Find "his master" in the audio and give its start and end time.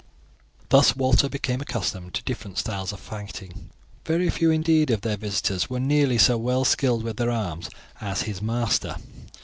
8.23-8.95